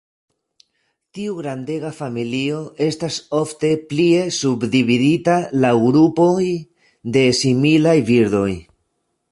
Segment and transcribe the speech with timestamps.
[1.17, 6.35] Tiu grandega familio estas ofte plie subdividita laŭ grupoj
[7.19, 8.51] de similaj birdoj.